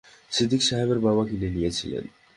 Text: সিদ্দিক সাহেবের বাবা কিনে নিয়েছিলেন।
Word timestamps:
সিদ্দিক 0.31 0.61
সাহেবের 0.63 0.99
বাবা 0.99 1.23
কিনে 1.29 1.49
নিয়েছিলেন। 1.49 2.03